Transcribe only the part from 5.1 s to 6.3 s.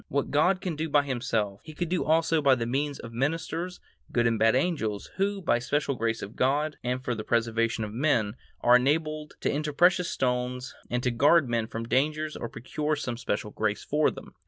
who, by special grace